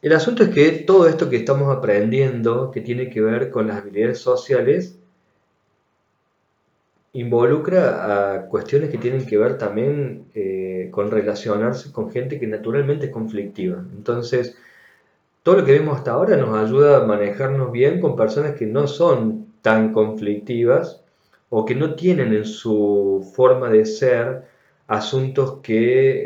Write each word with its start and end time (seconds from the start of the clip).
El 0.00 0.12
asunto 0.12 0.44
es 0.44 0.50
que 0.50 0.70
todo 0.86 1.08
esto 1.08 1.28
que 1.28 1.36
estamos 1.36 1.76
aprendiendo, 1.76 2.70
que 2.70 2.80
tiene 2.80 3.10
que 3.10 3.20
ver 3.20 3.50
con 3.50 3.66
las 3.66 3.78
habilidades 3.78 4.20
sociales, 4.20 4.96
involucra 7.12 8.36
a 8.36 8.46
cuestiones 8.46 8.90
que 8.90 8.98
tienen 8.98 9.26
que 9.26 9.36
ver 9.36 9.58
también 9.58 10.26
eh, 10.34 10.88
con 10.92 11.10
relacionarse 11.10 11.90
con 11.90 12.10
gente 12.12 12.38
que 12.38 12.46
naturalmente 12.46 13.06
es 13.06 13.12
conflictiva. 13.12 13.84
Entonces, 13.96 14.56
todo 15.42 15.56
lo 15.56 15.64
que 15.64 15.72
vemos 15.72 15.96
hasta 15.98 16.12
ahora 16.12 16.36
nos 16.36 16.56
ayuda 16.56 16.98
a 16.98 17.06
manejarnos 17.06 17.72
bien 17.72 18.00
con 18.00 18.14
personas 18.14 18.54
que 18.54 18.66
no 18.66 18.86
son 18.86 19.46
tan 19.62 19.92
conflictivas 19.92 21.02
o 21.50 21.64
que 21.64 21.74
no 21.74 21.94
tienen 21.94 22.32
en 22.34 22.44
su 22.44 23.28
forma 23.34 23.70
de 23.70 23.84
ser 23.84 24.44
asuntos 24.86 25.60
que, 25.62 26.24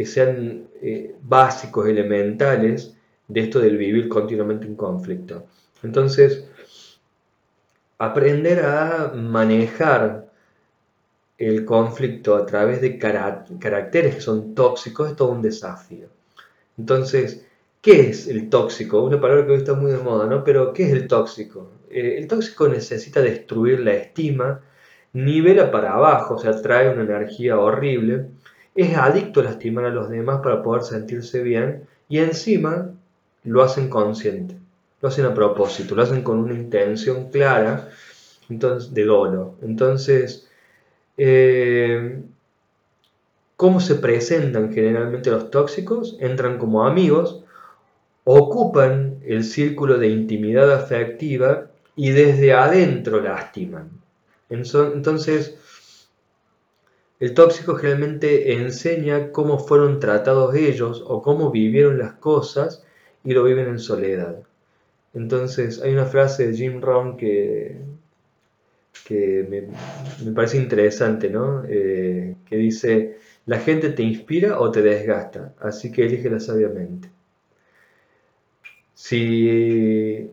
que 0.00 0.06
sean 0.06 0.66
eh, 0.80 1.14
básicos, 1.20 1.86
elementales 1.86 2.96
de 3.28 3.40
esto 3.40 3.60
del 3.60 3.76
vivir 3.76 4.08
continuamente 4.08 4.66
en 4.66 4.74
conflicto. 4.74 5.44
Entonces, 5.82 6.48
aprender 7.98 8.64
a 8.64 9.12
manejar 9.14 10.30
el 11.36 11.66
conflicto 11.66 12.34
a 12.34 12.46
través 12.46 12.80
de 12.80 12.98
caracteres 12.98 14.14
que 14.14 14.20
son 14.22 14.54
tóxicos 14.54 15.10
es 15.10 15.16
todo 15.16 15.32
un 15.32 15.42
desafío. 15.42 16.08
Entonces, 16.78 17.46
¿qué 17.82 18.08
es 18.08 18.26
el 18.26 18.48
tóxico? 18.48 19.02
Una 19.02 19.20
palabra 19.20 19.44
que 19.44 19.52
hoy 19.52 19.58
está 19.58 19.74
muy 19.74 19.92
de 19.92 19.98
moda, 19.98 20.24
¿no? 20.24 20.42
Pero, 20.44 20.72
¿qué 20.72 20.84
es 20.84 20.92
el 20.92 21.06
tóxico? 21.08 21.72
Eh, 21.90 22.16
el 22.16 22.26
tóxico 22.26 22.68
necesita 22.68 23.20
destruir 23.20 23.80
la 23.80 23.92
estima, 23.92 24.62
nivela 25.12 25.70
para 25.70 25.92
abajo, 25.92 26.36
o 26.36 26.38
sea, 26.38 26.52
trae 26.62 26.88
una 26.88 27.02
energía 27.02 27.58
horrible, 27.58 28.30
es 28.74 28.96
adicto 28.96 29.40
a 29.40 29.44
lastimar 29.44 29.86
a 29.86 29.90
los 29.90 30.08
demás 30.08 30.40
para 30.42 30.62
poder 30.62 30.82
sentirse 30.82 31.42
bien 31.42 31.86
y 32.08 32.18
encima 32.18 32.90
lo 33.44 33.62
hacen 33.62 33.88
consciente, 33.88 34.56
lo 35.00 35.08
hacen 35.08 35.26
a 35.26 35.34
propósito, 35.34 35.94
lo 35.94 36.02
hacen 36.02 36.22
con 36.22 36.38
una 36.38 36.54
intención 36.54 37.30
clara 37.30 37.88
de 38.48 39.04
dolo. 39.04 39.54
Entonces, 39.62 40.48
eh, 41.16 42.20
¿cómo 43.56 43.80
se 43.80 43.96
presentan 43.96 44.72
generalmente 44.72 45.30
los 45.30 45.50
tóxicos? 45.50 46.16
Entran 46.20 46.58
como 46.58 46.86
amigos, 46.86 47.44
ocupan 48.24 49.18
el 49.24 49.44
círculo 49.44 49.98
de 49.98 50.08
intimidad 50.08 50.72
afectiva 50.72 51.68
y 51.96 52.10
desde 52.10 52.52
adentro 52.52 53.20
lastiman. 53.20 53.90
Entonces, 54.48 55.56
el 57.20 57.34
tóxico 57.34 57.76
generalmente 57.76 58.54
enseña 58.54 59.32
cómo 59.32 59.58
fueron 59.58 60.00
tratados 60.00 60.54
ellos 60.54 61.04
o 61.06 61.22
cómo 61.22 61.50
vivieron 61.50 61.98
las 61.98 62.14
cosas 62.14 62.84
y 63.24 63.32
lo 63.34 63.44
viven 63.44 63.68
en 63.68 63.78
soledad. 63.78 64.36
Entonces, 65.14 65.80
hay 65.82 65.92
una 65.92 66.06
frase 66.06 66.48
de 66.48 66.56
Jim 66.56 66.80
Rohn 66.80 67.16
que, 67.16 67.76
que 69.06 69.68
me, 70.24 70.32
parece 70.32 70.56
interesante, 70.56 71.30
¿no? 71.30 71.64
Eh, 71.68 72.36
que 72.46 72.56
dice, 72.56 73.18
la 73.46 73.58
gente 73.60 73.90
te 73.90 74.02
inspira 74.02 74.60
o 74.60 74.70
te 74.70 74.82
desgasta, 74.82 75.54
así 75.60 75.92
que 75.92 76.06
elígela 76.06 76.40
sabiamente. 76.40 77.10
Si 78.94 80.30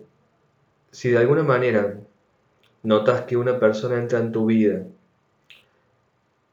si 0.97 1.09
de 1.11 1.19
alguna 1.19 1.43
manera 1.43 1.99
notas 2.81 3.21
que 3.23 3.37
una 3.37 3.59
persona 3.59 3.97
entra 3.99 4.17
en 4.17 4.31
tu 4.31 4.47
vida, 4.47 4.83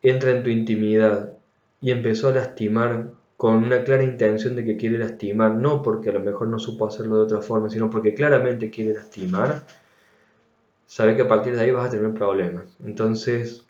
entra 0.05 0.31
en 0.31 0.43
tu 0.45 0.51
intimidad 0.51 1.33
y 1.81 1.91
empezó 1.91 2.29
a 2.29 2.33
lastimar 2.33 3.11
con 3.37 3.65
una 3.65 3.83
clara 3.83 4.05
intención 4.05 4.55
de 4.55 4.65
que 4.65 4.77
quiere 4.77 4.99
lastimar, 4.99 5.55
no 5.55 5.83
porque 5.83 6.11
a 6.11 6.13
lo 6.13 6.21
mejor 6.21 6.49
no 6.49 6.59
supo 6.59 6.87
hacerlo 6.87 7.17
de 7.17 7.23
otra 7.23 7.41
forma, 7.41 7.69
sino 7.71 7.91
porque 7.91 8.15
claramente 8.15 8.71
quiere 8.71 8.95
lastimar, 8.95 9.65
sabe 10.87 11.17
que 11.17 11.23
a 11.23 11.29
partir 11.29 11.57
de 11.57 11.63
ahí 11.63 11.71
vas 11.71 11.89
a 11.89 11.91
tener 11.91 12.13
problemas. 12.15 12.77
Entonces, 12.85 13.64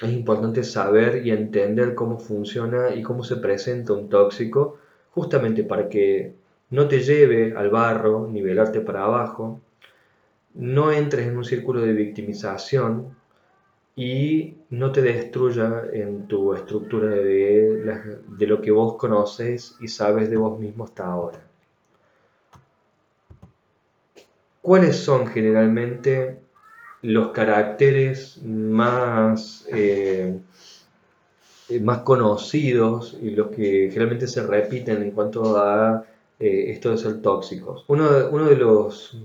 es 0.00 0.12
importante 0.12 0.62
saber 0.62 1.26
y 1.26 1.32
entender 1.32 1.94
cómo 1.94 2.18
funciona 2.18 2.94
y 2.94 3.02
cómo 3.02 3.24
se 3.24 3.36
presenta 3.36 3.92
un 3.92 4.08
tóxico, 4.08 4.78
justamente 5.10 5.64
para 5.64 5.88
que 5.88 6.34
no 6.70 6.86
te 6.86 7.00
lleve 7.00 7.54
al 7.56 7.70
barro, 7.70 8.28
nivelarte 8.28 8.80
para 8.80 9.04
abajo, 9.04 9.60
no 10.54 10.92
entres 10.92 11.26
en 11.26 11.36
un 11.36 11.44
círculo 11.44 11.80
de 11.80 11.92
victimización 11.92 13.17
y 13.98 14.54
no 14.70 14.92
te 14.92 15.02
destruya 15.02 15.82
en 15.92 16.28
tu 16.28 16.54
estructura 16.54 17.08
de, 17.08 18.20
de 18.28 18.46
lo 18.46 18.62
que 18.62 18.70
vos 18.70 18.94
conoces 18.96 19.74
y 19.80 19.88
sabes 19.88 20.30
de 20.30 20.36
vos 20.36 20.56
mismo 20.56 20.84
hasta 20.84 21.04
ahora. 21.04 21.40
¿Cuáles 24.62 24.98
son 24.98 25.26
generalmente 25.26 26.38
los 27.02 27.32
caracteres 27.32 28.40
más, 28.44 29.66
eh, 29.72 30.38
más 31.80 31.98
conocidos 32.02 33.18
y 33.20 33.30
los 33.30 33.48
que 33.48 33.88
generalmente 33.90 34.28
se 34.28 34.46
repiten 34.46 35.02
en 35.02 35.10
cuanto 35.10 35.56
a 35.56 36.04
eh, 36.38 36.66
esto 36.70 36.92
de 36.92 36.98
ser 36.98 37.20
tóxicos? 37.20 37.84
Uno, 37.88 38.08
uno 38.30 38.44
de 38.44 38.56
los 38.56 39.18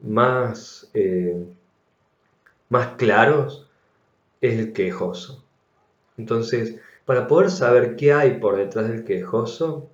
más, 0.00 0.88
eh, 0.94 1.44
más 2.70 2.96
claros 2.96 3.67
es 4.40 4.58
el 4.58 4.72
quejoso. 4.72 5.44
Entonces, 6.16 6.76
para 7.04 7.26
poder 7.26 7.50
saber 7.50 7.96
qué 7.96 8.12
hay 8.12 8.38
por 8.38 8.56
detrás 8.56 8.88
del 8.88 9.04
quejoso, 9.04 9.90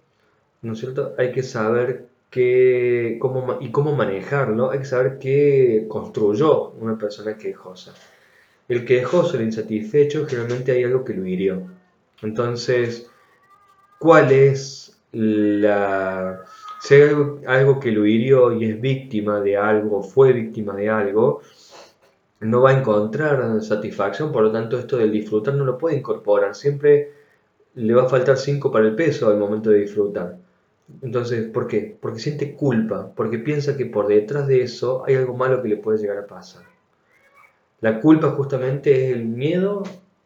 ¿no 0.62 0.72
es 0.72 0.80
cierto? 0.80 1.14
Hay 1.18 1.32
que 1.32 1.42
saber 1.42 2.06
qué, 2.30 3.18
cómo, 3.20 3.58
y 3.60 3.70
cómo 3.70 3.94
manejarlo, 3.94 4.70
hay 4.70 4.80
que 4.80 4.84
saber 4.84 5.18
qué 5.18 5.86
construyó 5.88 6.70
una 6.70 6.98
persona 6.98 7.36
quejosa. 7.36 7.94
El 8.68 8.84
quejoso, 8.84 9.36
el 9.36 9.44
insatisfecho, 9.44 10.26
generalmente 10.26 10.72
hay 10.72 10.84
algo 10.84 11.04
que 11.04 11.14
lo 11.14 11.26
hirió. 11.26 11.62
Entonces, 12.22 13.08
¿cuál 13.98 14.32
es 14.32 14.98
la, 15.12 16.42
si 16.80 16.94
hay 16.94 17.10
algo, 17.46 17.78
que 17.78 17.92
lo 17.92 18.06
hirió 18.06 18.52
y 18.52 18.64
es 18.64 18.80
víctima 18.80 19.40
de 19.40 19.56
algo, 19.56 20.02
fue 20.02 20.32
víctima 20.32 20.74
de 20.74 20.90
algo, 20.90 21.40
no 22.44 22.60
va 22.60 22.70
a 22.70 22.78
encontrar 22.78 23.62
satisfacción, 23.62 24.30
por 24.30 24.42
lo 24.42 24.52
tanto 24.52 24.78
esto 24.78 24.98
del 24.98 25.10
disfrutar 25.10 25.54
no 25.54 25.64
lo 25.64 25.78
puede 25.78 25.96
incorporar, 25.96 26.54
siempre 26.54 27.12
le 27.74 27.94
va 27.94 28.04
a 28.04 28.08
faltar 28.08 28.36
5 28.36 28.70
para 28.70 28.86
el 28.86 28.94
peso 28.94 29.28
al 29.28 29.38
momento 29.38 29.70
de 29.70 29.80
disfrutar. 29.80 30.36
Entonces, 31.00 31.48
¿por 31.48 31.66
qué? 31.66 31.96
Porque 31.98 32.20
siente 32.20 32.54
culpa, 32.54 33.10
porque 33.16 33.38
piensa 33.38 33.76
que 33.76 33.86
por 33.86 34.08
detrás 34.08 34.46
de 34.46 34.62
eso 34.62 35.02
hay 35.06 35.14
algo 35.14 35.34
malo 35.34 35.62
que 35.62 35.68
le 35.68 35.78
puede 35.78 35.98
llegar 35.98 36.18
a 36.18 36.26
pasar. 36.26 36.64
La 37.80 38.00
culpa 38.00 38.30
justamente 38.30 39.10
es 39.10 39.16
el 39.16 39.24
miedo 39.24 39.82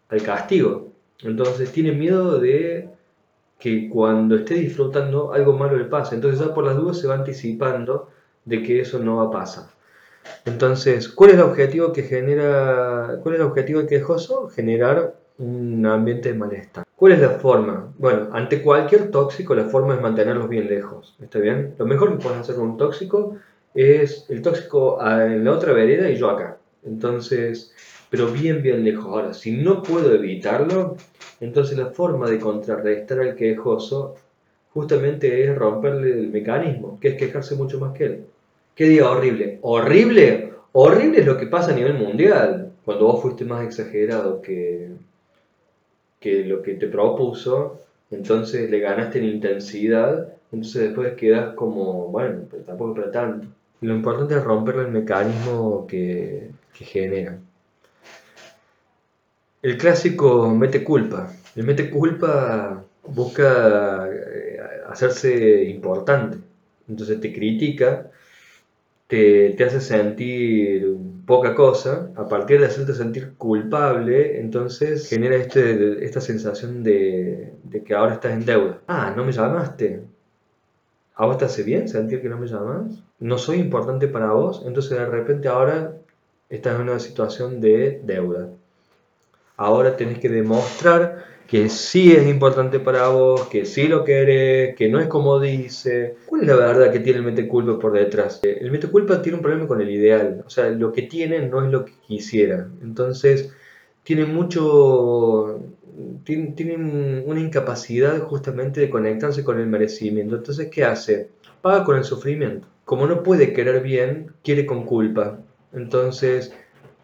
al 0.09 0.23
castigo. 0.23 0.89
Entonces 1.23 1.71
tiene 1.73 1.93
miedo 1.93 2.41
de 2.41 2.89
que 3.59 3.89
cuando 3.89 4.37
esté 4.37 4.55
disfrutando 4.55 5.33
algo 5.33 5.53
malo 5.53 5.77
le 5.77 5.85
pasa. 5.85 6.17
Entonces 6.17 6.41
ya 6.41 6.53
por 6.53 6.65
las 6.65 6.77
dudas 6.77 6.99
se 6.99 7.07
va 7.07 7.15
anticipando 7.15 8.09
de 8.45 8.63
que 8.63 8.81
eso 8.81 8.99
no 8.99 9.17
va 9.17 9.25
a 9.25 9.31
pasar. 9.31 9.78
Entonces, 10.45 11.09
¿cuál 11.09 11.31
es 11.31 11.37
el 11.37 11.43
objetivo 11.43 11.93
que 11.93 12.03
genera, 12.03 13.19
cuál 13.23 13.35
es 13.35 13.41
el 13.41 13.47
objetivo 13.47 13.87
quejoso? 13.87 14.49
Generar 14.49 15.15
un 15.39 15.87
ambiente 15.87 16.33
de 16.33 16.39
malestar. 16.39 16.85
¿Cuál 16.97 17.13
es 17.13 17.21
la 17.21 17.31
forma? 17.31 17.93
Bueno, 17.99 18.29
ante 18.33 18.63
cualquier 18.63 19.11
tóxico 19.11 19.55
la 19.55 19.65
forma 19.65 19.95
es 19.95 20.01
mantenerlos 20.01 20.49
bien 20.49 20.67
lejos. 20.67 21.17
¿Está 21.23 21.39
bien? 21.39 21.75
Lo 21.79 21.87
mejor 21.87 22.11
que 22.13 22.23
puedes 22.23 22.41
hacer 22.41 22.57
con 22.57 22.71
un 22.71 22.77
tóxico 22.77 23.37
es 23.75 24.27
el 24.29 24.43
tóxico 24.43 24.99
en 25.01 25.45
la 25.45 25.53
otra 25.53 25.73
vereda 25.73 26.11
y 26.11 26.17
yo 26.17 26.31
acá. 26.31 26.59
Entonces, 26.85 27.73
pero 28.11 28.29
bien, 28.29 28.63
bien 28.63 28.85
lejos. 28.85 29.07
Ahora, 29.07 29.33
si 29.33 29.53
no 29.53 29.83
puedo 29.83 30.13
evitarlo, 30.13 30.97
entonces 31.41 31.79
la 31.79 31.87
forma 31.87 32.29
de 32.29 32.41
contrarrestar 32.41 33.21
al 33.21 33.37
quejoso 33.37 34.17
justamente 34.73 35.45
es 35.45 35.57
romperle 35.57 36.13
el 36.13 36.29
mecanismo, 36.31 36.99
que 37.01 37.09
es 37.09 37.15
quejarse 37.17 37.55
mucho 37.55 37.79
más 37.79 37.93
que 37.97 38.05
él. 38.05 38.27
¿Qué 38.79 38.85
diga 38.85 39.11
horrible? 39.11 39.59
¿Horrible? 39.63 40.53
Horrible 40.71 41.19
es 41.19 41.27
lo 41.27 41.37
que 41.37 41.49
pasa 41.49 41.73
a 41.73 41.75
nivel 41.75 41.95
mundial. 41.95 42.71
Cuando 42.85 43.07
vos 43.07 43.23
fuiste 43.23 43.45
más 43.45 43.65
exagerado 43.65 44.41
que, 44.41 44.93
que 46.21 46.45
lo 46.45 46.63
que 46.63 46.75
te 46.75 46.87
propuso, 46.87 47.81
entonces 48.13 48.71
le 48.71 48.79
ganaste 48.79 49.19
en 49.19 49.25
intensidad, 49.25 50.33
entonces 50.53 50.83
después 50.83 51.15
quedas 51.15 51.57
como, 51.57 52.07
bueno, 52.07 52.43
pero 52.49 52.63
tampoco 52.63 52.95
para 52.95 53.11
tanto. 53.11 53.49
Lo 53.81 53.97
importante 53.97 54.37
es 54.37 54.45
romperle 54.45 54.83
el 54.83 54.93
mecanismo 54.93 55.85
que, 55.89 56.53
que 56.73 56.85
genera. 56.85 57.37
El 59.61 59.77
clásico 59.77 60.55
mete 60.55 60.85
culpa. 60.85 61.33
El 61.57 61.65
mete 61.65 61.91
culpa 61.91 62.85
busca 63.09 64.09
eh, 64.09 64.61
hacerse 64.89 65.65
importante. 65.65 66.39
Entonces 66.89 67.21
te 67.21 67.33
critica, 67.33 68.08
te, 69.09 69.55
te, 69.55 69.65
hace 69.65 69.81
sentir 69.81 70.97
poca 71.27 71.55
cosa. 71.55 72.11
A 72.17 72.29
partir 72.29 72.61
de 72.61 72.67
hacerte 72.67 72.95
sentir 72.95 73.35
culpable, 73.37 74.39
entonces 74.41 75.09
genera 75.09 75.37
este, 75.37 76.05
esta 76.05 76.21
sensación 76.21 76.85
de, 76.85 77.55
de 77.65 77.83
que 77.83 77.95
ahora 77.95 78.15
estás 78.15 78.33
en 78.33 78.45
deuda. 78.45 78.81
Ah, 78.87 79.13
no 79.17 79.25
me 79.25 79.33
llamaste. 79.33 80.05
¿A 81.19 81.27
vos 81.27 81.37
te 81.37 81.63
bien 81.65 81.89
sentir 81.89 82.23
que 82.23 82.29
no 82.29 82.39
me 82.39 82.47
llamas? 82.47 83.03
¿No 83.19 83.39
soy 83.39 83.59
importante 83.59 84.07
para 84.07 84.31
vos? 84.31 84.63
Entonces 84.65 84.97
de 84.97 85.05
repente 85.05 85.49
ahora 85.49 85.97
estás 86.49 86.77
en 86.77 86.83
una 86.83 87.01
situación 87.01 87.61
de 87.61 88.01
deuda. 88.05 88.49
Ahora 89.57 89.97
tenés 89.97 90.21
que 90.21 90.29
demostrar 90.29 91.25
que 91.49 91.71
sí 91.71 92.13
es 92.13 92.29
importante 92.29 92.79
para 92.79 93.09
vos, 93.09 93.49
que 93.49 93.65
sí 93.65 93.89
lo 93.89 94.05
querés, 94.05 94.77
que 94.77 94.91
no 94.91 95.01
es 95.01 95.07
como 95.07 95.41
dice. 95.41 96.17
¿Cuál 96.27 96.43
es 96.43 96.47
la 96.47 96.57
verdad 96.57 96.93
que 96.93 97.01
tiene 97.01 97.21
el 97.21 97.25
mete 97.25 97.49
culpa 97.49 97.79
por 97.79 97.95
detrás? 97.95 98.41
El 98.43 98.71
mete 98.71 98.89
culpa 98.89 99.23
tiene 99.23 99.37
un 99.37 99.43
problema 99.43 99.67
con 99.67 99.81
el 99.81 99.89
ideal, 99.89 100.45
o 100.47 100.51
sea, 100.51 100.69
lo 100.69 100.93
que 100.93 101.03
tiene 101.03 101.49
no 101.49 101.65
es 101.65 101.73
lo 101.73 101.87
que 101.87 101.95
quisiera. 102.07 102.69
Entonces, 102.83 103.51
tiene 104.03 104.27
mucho, 104.27 105.59
tienen, 106.25 107.25
una 107.27 107.41
incapacidad 107.41 108.21
justamente 108.21 108.83
de 108.83 108.91
conectarse 108.91 109.43
con 109.43 109.59
el 109.59 109.69
merecimiento. 109.69 110.37
Entonces, 110.37 110.69
¿qué 110.71 110.85
hace? 110.85 111.31
Paga 111.63 111.83
con 111.83 111.97
el 111.97 112.05
sufrimiento. 112.05 112.69
Como 112.85 113.07
no 113.07 113.23
puede 113.23 113.55
querer 113.55 113.83
bien, 113.83 114.33
quiere 114.45 114.67
con 114.67 114.85
culpa. 114.85 115.39
Entonces, 115.73 116.53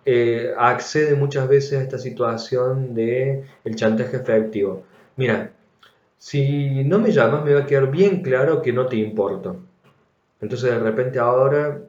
eh, 0.07 0.53
accede 0.57 1.15
muchas 1.15 1.49
veces 1.49 1.79
a 1.79 1.83
esta 1.83 1.99
situación 1.99 2.95
de 2.95 3.45
el 3.65 3.77
chantaje 3.77 4.17
efectivo. 4.17 4.85
Mira, 5.17 5.53
si 6.19 6.85
no 6.85 6.99
me 6.99 7.13
llamas, 7.13 7.45
me 7.45 7.55
va 7.55 7.61
a 7.61 7.67
quedar 7.67 7.91
bien 7.91 8.23
claro 8.23 8.63
que 8.63 8.73
no 8.73 8.87
te 8.87 8.97
importo. 8.97 9.57
Entonces, 10.41 10.71
de 10.71 10.79
repente 10.79 11.19
ahora 11.19 11.81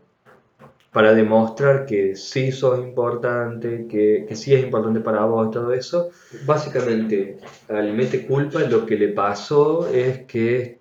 para 0.95 1.13
demostrar 1.13 1.85
que 1.85 2.15
sí 2.15 2.53
sos 2.53 2.79
importante, 2.79 3.85
que, 3.85 4.33
sí 4.33 4.53
es 4.53 4.63
importante 4.63 5.01
para 5.01 5.25
vos 5.25 5.51
todo 5.51 5.73
eso. 5.73 6.11
Básicamente, 6.45 7.37
al 7.67 7.91
mete 7.91 8.25
culpa 8.25 8.61
lo 8.61 8.85
que 8.85 8.95
le 8.95 9.09
pasó 9.09 9.89
es 9.89 10.19
que 10.19 10.79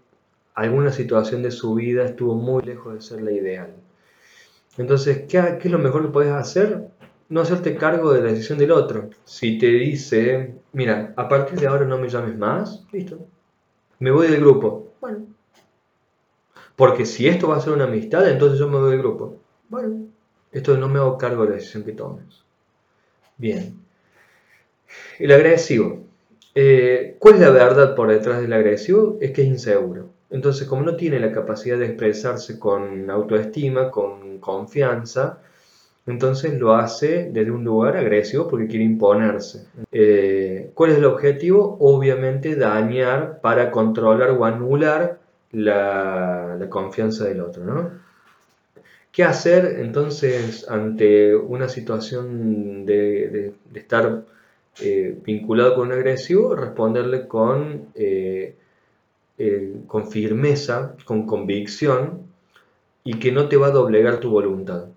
alguna 0.54 0.92
situación 0.92 1.42
de 1.42 1.50
su 1.50 1.74
vida 1.74 2.04
estuvo 2.04 2.36
muy 2.36 2.62
lejos 2.62 2.94
de 2.94 3.00
ser 3.00 3.22
la 3.22 3.32
ideal. 3.32 3.74
Entonces, 4.78 5.22
¿qué, 5.28 5.58
qué 5.60 5.66
es 5.66 5.72
lo 5.72 5.80
mejor 5.80 6.02
que 6.02 6.12
puedes 6.12 6.32
hacer? 6.32 6.84
No 7.28 7.40
hacerte 7.40 7.76
cargo 7.76 8.12
de 8.12 8.22
la 8.22 8.30
decisión 8.30 8.58
del 8.58 8.72
otro. 8.72 9.10
Si 9.24 9.58
te 9.58 9.66
dice, 9.66 10.54
mira, 10.72 11.14
a 11.16 11.28
partir 11.28 11.58
de 11.58 11.66
ahora 11.66 11.84
no 11.84 11.98
me 11.98 12.08
llames 12.08 12.36
más, 12.36 12.84
listo. 12.92 13.18
Me 13.98 14.10
voy 14.10 14.28
del 14.28 14.40
grupo. 14.40 14.92
Bueno. 15.00 15.26
Porque 16.76 17.06
si 17.06 17.28
esto 17.28 17.48
va 17.48 17.56
a 17.56 17.60
ser 17.60 17.72
una 17.72 17.84
amistad, 17.84 18.28
entonces 18.28 18.58
yo 18.58 18.68
me 18.68 18.78
voy 18.78 18.90
del 18.90 18.98
grupo. 18.98 19.38
Bueno, 19.68 20.06
esto 20.52 20.76
no 20.76 20.88
me 20.88 20.98
hago 20.98 21.18
cargo 21.18 21.44
de 21.44 21.50
la 21.50 21.56
decisión 21.56 21.84
que 21.84 21.92
tomes. 21.92 22.42
Bien. 23.38 23.74
El 25.18 25.32
agresivo. 25.32 26.04
Eh, 26.54 27.16
¿Cuál 27.18 27.34
es 27.34 27.40
la 27.40 27.50
verdad 27.50 27.94
por 27.96 28.08
detrás 28.10 28.40
del 28.40 28.52
agresivo? 28.52 29.18
Es 29.20 29.32
que 29.32 29.42
es 29.42 29.48
inseguro. 29.48 30.10
Entonces, 30.30 30.66
como 30.66 30.82
no 30.82 30.96
tiene 30.96 31.20
la 31.20 31.32
capacidad 31.32 31.78
de 31.78 31.86
expresarse 31.86 32.58
con 32.58 33.08
autoestima, 33.10 33.90
con 33.90 34.38
confianza, 34.38 35.40
entonces 36.06 36.58
lo 36.60 36.74
hace 36.74 37.30
desde 37.32 37.50
un 37.50 37.64
lugar 37.64 37.96
agresivo 37.96 38.46
porque 38.48 38.66
quiere 38.66 38.84
imponerse. 38.84 39.66
Eh, 39.90 40.70
¿Cuál 40.74 40.92
es 40.92 40.98
el 40.98 41.06
objetivo? 41.06 41.78
Obviamente 41.80 42.56
dañar 42.56 43.40
para 43.40 43.70
controlar 43.70 44.30
o 44.30 44.44
anular 44.44 45.18
la, 45.52 46.58
confianza 46.68 47.24
del 47.24 47.40
otro, 47.40 47.64
¿no? 47.64 47.90
¿Qué 49.12 49.22
hacer 49.22 49.78
entonces 49.80 50.68
ante 50.68 51.36
una 51.36 51.68
situación 51.68 52.84
de, 52.84 53.54
estar 53.72 54.24
eh, 54.80 55.16
vinculado 55.24 55.76
con 55.76 55.88
un 55.88 55.94
agresivo? 55.94 56.54
Responderle 56.56 57.28
con, 57.28 57.86
eh, 57.94 58.56
con 59.86 60.10
firmeza, 60.10 60.96
con 61.04 61.26
convicción 61.26 62.22
y 63.04 63.18
que 63.20 63.30
no 63.30 63.48
te 63.48 63.56
va 63.56 63.68
a 63.68 63.70
doblegar 63.70 64.18
tu 64.18 64.30
voluntad. 64.30 64.88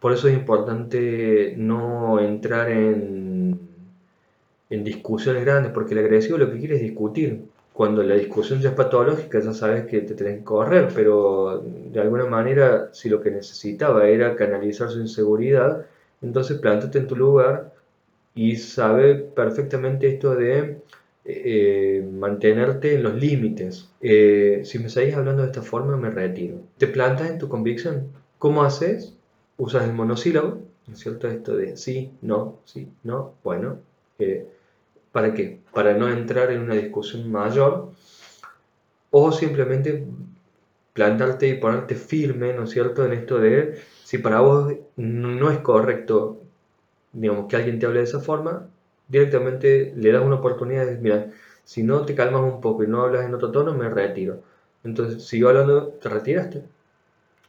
Por 0.00 0.12
eso 0.12 0.28
es 0.28 0.34
importante 0.34 1.54
no 1.56 2.20
entrar 2.20 2.70
en, 2.70 3.60
en 4.70 4.84
discusiones 4.84 5.44
grandes, 5.44 5.72
porque 5.72 5.94
el 5.94 6.00
agresivo 6.00 6.38
lo 6.38 6.50
que 6.50 6.58
quiere 6.58 6.76
es 6.76 6.82
discutir 6.82 7.44
cuando 7.72 8.02
la 8.02 8.14
discusión 8.14 8.60
ya 8.60 8.70
es 8.70 8.74
patológica, 8.74 9.40
ya 9.40 9.52
sabes 9.52 9.86
que 9.86 10.00
te 10.02 10.14
tenés 10.14 10.38
que 10.38 10.44
correr, 10.44 10.88
pero 10.94 11.62
de 11.64 12.00
alguna 12.00 12.26
manera, 12.26 12.90
si 12.92 13.08
lo 13.08 13.20
que 13.22 13.30
necesitaba 13.30 14.06
era 14.08 14.36
canalizar 14.36 14.90
su 14.90 15.00
inseguridad, 15.00 15.86
entonces 16.20 16.58
plántate 16.58 16.98
en 16.98 17.06
tu 17.06 17.16
lugar 17.16 17.72
y 18.34 18.56
sabe 18.56 19.14
perfectamente 19.14 20.08
esto 20.08 20.34
de 20.34 20.78
eh, 21.24 22.06
mantenerte 22.12 22.94
en 22.94 23.02
los 23.02 23.14
límites. 23.14 23.90
Eh, 24.00 24.62
si 24.64 24.78
me 24.78 24.88
seguís 24.90 25.14
hablando 25.14 25.42
de 25.42 25.48
esta 25.48 25.62
forma, 25.62 25.96
me 25.96 26.10
retiro. 26.10 26.56
Te 26.78 26.86
plantas 26.86 27.30
en 27.30 27.38
tu 27.38 27.48
convicción. 27.48 28.08
¿Cómo 28.38 28.62
haces? 28.62 29.14
Usas 29.60 29.84
el 29.84 29.92
monosílabo, 29.92 30.62
¿no 30.86 30.94
es 30.94 31.00
cierto? 31.00 31.28
Esto 31.28 31.54
de 31.54 31.76
sí, 31.76 32.12
no, 32.22 32.60
sí, 32.64 32.88
no, 33.04 33.34
bueno. 33.44 33.78
Eh, 34.18 34.48
¿Para 35.12 35.34
qué? 35.34 35.60
Para 35.74 35.94
no 35.94 36.08
entrar 36.08 36.50
en 36.50 36.62
una 36.62 36.74
discusión 36.74 37.30
mayor 37.30 37.90
o 39.10 39.32
simplemente 39.32 40.04
plantarte 40.92 41.48
y 41.48 41.54
ponerte 41.54 41.94
firme, 41.94 42.52
¿no 42.54 42.64
es 42.64 42.70
cierto?, 42.70 43.04
en 43.04 43.12
esto 43.12 43.38
de 43.38 43.80
si 44.04 44.18
para 44.18 44.40
vos 44.40 44.74
no 44.96 45.50
es 45.50 45.58
correcto, 45.60 46.40
digamos, 47.12 47.48
que 47.48 47.56
alguien 47.56 47.78
te 47.78 47.86
hable 47.86 48.00
de 48.00 48.06
esa 48.06 48.20
forma, 48.20 48.68
directamente 49.08 49.94
le 49.96 50.12
das 50.12 50.24
una 50.24 50.36
oportunidad 50.36 50.86
de 50.86 50.96
mira, 50.98 51.30
si 51.64 51.82
no 51.82 52.04
te 52.06 52.14
calmas 52.14 52.42
un 52.42 52.60
poco 52.60 52.84
y 52.84 52.88
no 52.88 53.02
hablas 53.02 53.26
en 53.26 53.34
otro 53.34 53.50
tono, 53.52 53.74
me 53.74 53.88
retiro. 53.90 54.42
Entonces, 54.84 55.24
sigo 55.24 55.48
hablando, 55.50 55.88
te 56.02 56.08
retiraste. 56.08 56.64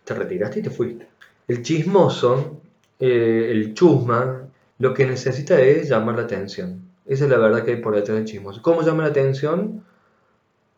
Te 0.06 0.16
retiraste 0.16 0.62
y 0.62 0.64
te 0.64 0.72
fuiste. 0.72 1.11
El 1.52 1.64
chismoso, 1.64 2.62
eh, 2.98 3.50
el 3.52 3.74
chusma, 3.74 4.48
lo 4.80 4.94
que 4.94 5.06
necesita 5.06 5.60
es 5.60 5.90
llamar 5.90 6.16
la 6.16 6.22
atención. 6.22 6.80
Esa 7.06 7.26
es 7.26 7.30
la 7.30 7.38
verdad 7.40 7.66
que 7.66 7.72
hay 7.72 7.82
por 7.82 7.94
detrás 7.94 8.20
del 8.20 8.26
chismoso. 8.26 8.62
¿Cómo 8.62 8.84
llama 8.84 9.04
la 9.04 9.10
atención? 9.10 9.84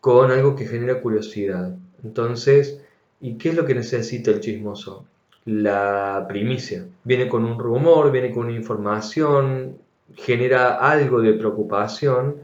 Con 0.00 0.32
algo 0.32 0.56
que 0.56 0.66
genera 0.66 1.00
curiosidad. 1.00 1.76
Entonces, 2.02 2.80
¿y 3.20 3.34
qué 3.34 3.50
es 3.50 3.54
lo 3.54 3.64
que 3.64 3.76
necesita 3.76 4.32
el 4.32 4.40
chismoso? 4.40 5.04
La 5.44 6.24
primicia. 6.26 6.84
Viene 7.04 7.28
con 7.28 7.44
un 7.44 7.56
rumor, 7.56 8.10
viene 8.10 8.32
con 8.32 8.46
una 8.46 8.56
información, 8.56 9.78
genera 10.16 10.74
algo 10.74 11.20
de 11.20 11.34
preocupación. 11.34 12.38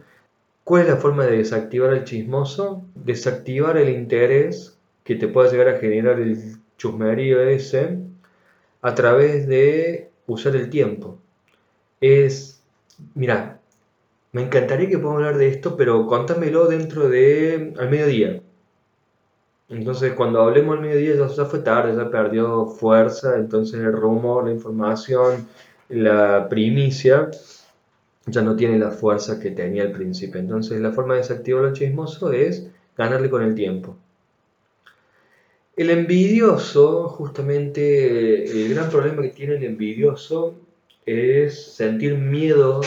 ¿Cuál 0.63 0.83
es 0.83 0.89
la 0.89 0.99
forma 0.99 1.27
de 1.27 1.39
desactivar 1.39 1.91
al 1.91 2.05
chismoso? 2.05 2.85
Desactivar 2.95 3.77
el 3.77 3.89
interés 3.89 4.79
que 5.03 5.17
te 5.17 5.27
pueda 5.27 5.51
llegar 5.51 5.67
a 5.67 5.79
generar 5.79 6.21
el 6.21 6.39
chusmerío 6.79 7.41
ese 7.43 7.99
a 8.83 8.95
través 8.95 9.47
de 9.47 10.11
usar 10.27 10.57
el 10.57 10.71
tiempo. 10.71 11.19
Es, 12.01 12.63
mira, 13.15 13.61
me 14.33 14.43
encantaría 14.43 14.89
que 14.89 14.99
podamos 14.99 15.23
hablar 15.23 15.39
de 15.39 15.49
esto, 15.49 15.77
pero 15.77 16.07
contámelo 16.07 16.67
dentro 16.67 17.09
de 17.09 17.75
al 17.79 17.91
mediodía. 17.91 18.43
Entonces, 19.69 20.15
cuando 20.15 20.41
hablemos 20.43 20.77
al 20.77 20.83
mediodía 20.83 21.15
ya, 21.15 21.45
fue 21.45 21.61
tarde, 21.61 21.97
ya 21.97 22.11
perdió 22.11 22.67
fuerza, 22.67 23.37
entonces 23.37 23.81
el 23.81 23.93
rumor, 23.93 24.45
la 24.45 24.53
información, 24.53 25.47
la 25.89 26.49
primicia 26.49 27.31
ya 28.27 28.43
no 28.43 28.57
tiene 28.57 28.79
la 28.79 28.91
fuerza 28.91 29.39
que 29.41 29.51
tenía 29.51 29.85
al 29.85 29.93
principio. 29.93 30.41
Entonces, 30.41 30.81
la 30.81 30.93
forma 30.93 31.15
de 31.15 31.21
desactivar 31.21 31.63
lo 31.63 31.73
chismoso 31.73 32.33
es 32.33 32.69
ganarle 32.97 33.31
con 33.31 33.43
el 33.43 33.55
tiempo. 33.55 33.97
El 35.81 35.89
envidioso, 35.89 37.09
justamente, 37.09 38.45
el 38.45 38.75
gran 38.75 38.91
problema 38.91 39.23
que 39.23 39.31
tiene 39.31 39.55
el 39.55 39.65
envidioso 39.65 40.55
es 41.07 41.73
sentir 41.73 42.19
miedo 42.19 42.83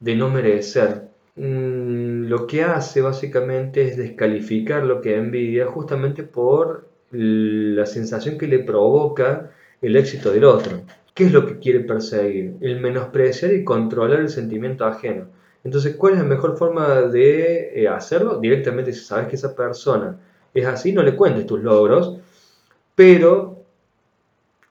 de 0.00 0.16
no 0.16 0.30
merecer. 0.30 1.02
Mm, 1.36 2.24
lo 2.26 2.48
que 2.48 2.64
hace 2.64 3.02
básicamente 3.02 3.82
es 3.82 3.96
descalificar 3.96 4.82
lo 4.82 5.00
que 5.00 5.14
envidia 5.14 5.66
justamente 5.66 6.24
por 6.24 6.88
la 7.12 7.86
sensación 7.86 8.36
que 8.36 8.48
le 8.48 8.58
provoca 8.58 9.52
el 9.80 9.94
éxito 9.94 10.32
del 10.32 10.42
otro. 10.42 10.82
¿Qué 11.14 11.26
es 11.26 11.32
lo 11.32 11.46
que 11.46 11.60
quiere 11.60 11.80
perseguir? 11.84 12.54
El 12.60 12.80
menospreciar 12.80 13.52
y 13.52 13.62
controlar 13.62 14.18
el 14.18 14.28
sentimiento 14.28 14.84
ajeno. 14.86 15.28
Entonces, 15.62 15.94
¿cuál 15.94 16.14
es 16.14 16.18
la 16.18 16.24
mejor 16.24 16.58
forma 16.58 17.02
de 17.02 17.80
eh, 17.80 17.86
hacerlo? 17.86 18.40
Directamente, 18.40 18.92
si 18.92 19.04
sabes 19.04 19.28
que 19.28 19.36
esa 19.36 19.54
persona 19.54 20.18
es 20.52 20.66
así, 20.66 20.92
no 20.92 21.02
le 21.04 21.16
cuentes 21.16 21.46
tus 21.46 21.62
logros, 21.62 22.18
pero 22.94 23.64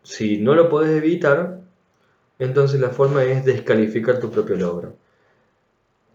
si 0.04 0.38
no 0.38 0.56
lo 0.56 0.70
puedes 0.70 0.96
evitar, 0.98 1.60
entonces 2.40 2.80
la 2.80 2.90
forma 2.90 3.24
es 3.24 3.46
descalificar 3.46 4.20
tu 4.20 4.30
propio 4.30 4.56
logro. 4.56 4.94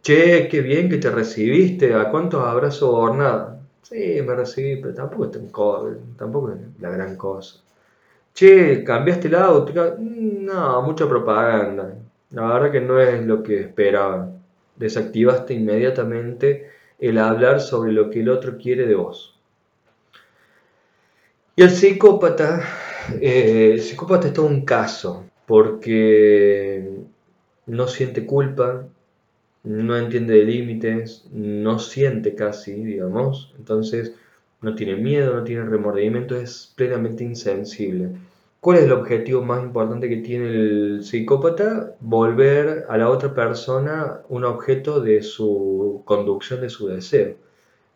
Che, 0.02 0.48
qué 0.48 0.60
bien 0.62 0.88
que 0.88 0.98
te 0.98 1.10
recibiste, 1.10 1.94
¿a 1.94 2.10
cuántos 2.10 2.44
habrás 2.44 2.76
sobornado? 2.76 3.58
Sí, 3.82 4.20
me 4.22 4.34
recibí, 4.34 4.76
pero 4.76 4.94
tampoco 4.94 5.24
es, 5.26 5.98
tampoco 6.16 6.52
es 6.52 6.58
la 6.80 6.90
gran 6.90 7.16
cosa. 7.16 7.60
Che, 8.34 8.84
¿cambiaste 8.84 9.28
el 9.28 9.34
auto? 9.36 9.96
No, 9.98 10.82
mucha 10.82 11.08
propaganda. 11.08 11.94
La 12.30 12.46
verdad 12.54 12.72
que 12.72 12.80
no 12.80 13.00
es 13.00 13.24
lo 13.26 13.42
que 13.42 13.60
esperaba. 13.60 14.30
Desactivaste 14.76 15.54
inmediatamente 15.54 16.70
el 16.98 17.18
hablar 17.18 17.60
sobre 17.60 17.92
lo 17.92 18.10
que 18.10 18.20
el 18.20 18.28
otro 18.28 18.58
quiere 18.58 18.86
de 18.86 18.94
vos. 18.94 19.37
Y 21.58 21.62
el 21.62 21.70
psicópata, 21.70 22.62
eh, 23.20 23.72
el 23.72 23.80
psicópata 23.80 24.28
es 24.28 24.32
todo 24.32 24.46
un 24.46 24.64
caso, 24.64 25.24
porque 25.44 26.88
no 27.66 27.88
siente 27.88 28.24
culpa, 28.24 28.86
no 29.64 29.96
entiende 29.96 30.34
de 30.34 30.44
límites, 30.44 31.26
no 31.32 31.80
siente 31.80 32.36
casi, 32.36 32.74
digamos, 32.74 33.52
entonces 33.58 34.14
no 34.60 34.76
tiene 34.76 34.94
miedo, 34.94 35.34
no 35.34 35.42
tiene 35.42 35.64
remordimiento, 35.64 36.36
es 36.36 36.72
plenamente 36.76 37.24
insensible. 37.24 38.10
¿Cuál 38.60 38.78
es 38.78 38.84
el 38.84 38.92
objetivo 38.92 39.42
más 39.42 39.60
importante 39.64 40.08
que 40.08 40.18
tiene 40.18 40.50
el 40.50 41.02
psicópata? 41.02 41.96
Volver 41.98 42.86
a 42.88 42.96
la 42.96 43.10
otra 43.10 43.34
persona 43.34 44.20
un 44.28 44.44
objeto 44.44 45.00
de 45.00 45.24
su 45.24 46.02
conducción, 46.04 46.60
de 46.60 46.70
su 46.70 46.86
deseo. 46.86 47.34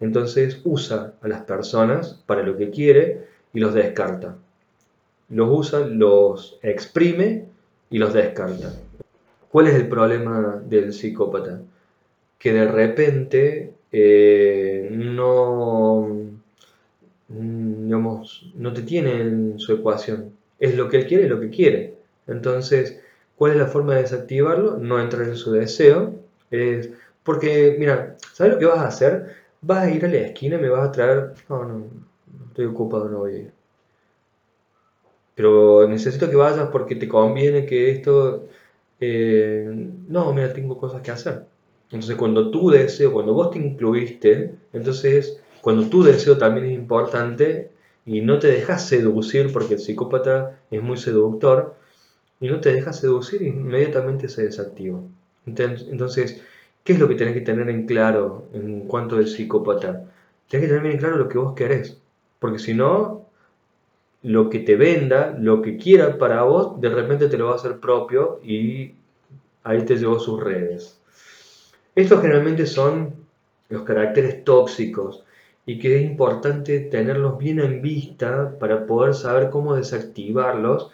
Entonces 0.00 0.60
usa 0.64 1.14
a 1.20 1.28
las 1.28 1.42
personas 1.42 2.20
para 2.26 2.42
lo 2.42 2.56
que 2.56 2.70
quiere 2.70 3.30
y 3.52 3.60
los 3.60 3.74
descarta. 3.74 4.36
Los 5.28 5.48
usa, 5.50 5.80
los 5.80 6.58
exprime 6.62 7.46
y 7.90 7.98
los 7.98 8.12
descarta. 8.12 8.72
¿Cuál 9.50 9.68
es 9.68 9.74
el 9.74 9.88
problema 9.88 10.62
del 10.66 10.92
psicópata? 10.92 11.60
Que 12.38 12.52
de 12.52 12.66
repente 12.66 13.74
eh, 13.92 14.88
no, 14.90 16.08
mm, 17.28 17.84
digamos, 17.84 18.52
no 18.54 18.72
te 18.72 18.82
tiene 18.82 19.20
en 19.20 19.58
su 19.58 19.74
ecuación 19.74 20.32
es 20.62 20.76
lo 20.76 20.88
que 20.88 20.96
él 20.98 21.06
quiere, 21.06 21.28
lo 21.28 21.40
que 21.40 21.50
quiere. 21.50 21.96
Entonces, 22.28 23.00
¿cuál 23.36 23.52
es 23.52 23.58
la 23.58 23.66
forma 23.66 23.96
de 23.96 24.02
desactivarlo? 24.02 24.78
No 24.78 25.00
entrar 25.00 25.26
en 25.26 25.34
su 25.36 25.50
deseo. 25.50 26.14
Es 26.52 26.90
porque, 27.24 27.74
mira, 27.80 28.16
¿sabes 28.32 28.52
lo 28.54 28.58
que 28.60 28.66
vas 28.66 28.78
a 28.78 28.86
hacer? 28.86 29.34
Vas 29.60 29.86
a 29.86 29.90
ir 29.90 30.04
a 30.04 30.08
la 30.08 30.18
esquina 30.18 30.56
y 30.56 30.60
me 30.60 30.68
vas 30.68 30.88
a 30.88 30.92
traer... 30.92 31.32
No, 31.48 31.84
estoy 32.52 32.66
ocupado, 32.66 33.08
no 33.08 33.18
voy 33.18 33.32
a 33.32 33.38
ir. 33.38 33.52
Pero 35.34 35.88
necesito 35.88 36.30
que 36.30 36.36
vayas 36.36 36.68
porque 36.70 36.94
te 36.96 37.08
conviene 37.08 37.66
que 37.66 37.90
esto... 37.90 38.46
Eh, 39.00 39.68
no, 40.08 40.32
mira, 40.32 40.52
tengo 40.52 40.78
cosas 40.78 41.02
que 41.02 41.10
hacer. 41.10 41.46
Entonces, 41.90 42.16
cuando 42.16 42.50
tu 42.50 42.70
deseo, 42.70 43.12
cuando 43.12 43.34
vos 43.34 43.50
te 43.50 43.58
incluiste, 43.58 44.54
entonces, 44.72 45.40
cuando 45.60 45.88
tu 45.88 46.02
deseo 46.02 46.38
también 46.38 46.66
es 46.66 46.72
importante, 46.72 47.72
y 48.04 48.20
no 48.20 48.38
te 48.38 48.48
dejas 48.48 48.86
seducir 48.88 49.52
porque 49.52 49.74
el 49.74 49.80
psicópata 49.80 50.58
es 50.70 50.82
muy 50.82 50.96
seductor 50.96 51.76
y 52.40 52.48
no 52.48 52.60
te 52.60 52.72
dejas 52.72 52.98
seducir 53.00 53.42
inmediatamente 53.42 54.28
se 54.28 54.44
desactiva. 54.44 55.00
Entonces, 55.46 56.42
¿qué 56.84 56.94
es 56.94 56.98
lo 56.98 57.08
que 57.08 57.14
tenés 57.14 57.34
que 57.34 57.40
tener 57.42 57.68
en 57.68 57.86
claro 57.86 58.48
en 58.52 58.82
cuanto 58.82 59.16
al 59.16 59.28
psicópata? 59.28 60.04
Tenés 60.48 60.66
que 60.66 60.68
tener 60.68 60.82
bien 60.82 60.94
en 60.94 60.98
claro 60.98 61.16
lo 61.16 61.28
que 61.28 61.38
vos 61.38 61.54
querés, 61.54 62.00
porque 62.42 62.58
si 62.58 62.74
no, 62.74 63.28
lo 64.22 64.50
que 64.50 64.58
te 64.58 64.74
venda, 64.74 65.36
lo 65.38 65.62
que 65.62 65.76
quiera 65.76 66.18
para 66.18 66.42
vos, 66.42 66.80
de 66.80 66.88
repente 66.88 67.28
te 67.28 67.38
lo 67.38 67.46
va 67.46 67.52
a 67.52 67.54
hacer 67.54 67.78
propio 67.78 68.40
y 68.42 68.96
ahí 69.62 69.84
te 69.84 69.96
llevó 69.96 70.18
sus 70.18 70.42
redes. 70.42 71.00
Estos 71.94 72.20
generalmente 72.20 72.66
son 72.66 73.14
los 73.68 73.82
caracteres 73.82 74.42
tóxicos 74.42 75.22
y 75.66 75.78
que 75.78 75.96
es 75.96 76.02
importante 76.02 76.80
tenerlos 76.80 77.38
bien 77.38 77.60
en 77.60 77.80
vista 77.80 78.58
para 78.58 78.86
poder 78.86 79.14
saber 79.14 79.48
cómo 79.48 79.76
desactivarlos, 79.76 80.90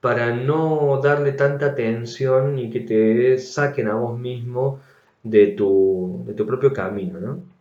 para 0.00 0.32
no 0.32 1.00
darle 1.02 1.32
tanta 1.32 1.66
atención 1.66 2.56
y 2.60 2.70
que 2.70 2.80
te 2.80 3.38
saquen 3.38 3.88
a 3.88 3.96
vos 3.96 4.16
mismo 4.16 4.80
de 5.24 5.48
tu, 5.48 6.22
de 6.24 6.34
tu 6.34 6.46
propio 6.46 6.72
camino. 6.72 7.18
¿no? 7.18 7.53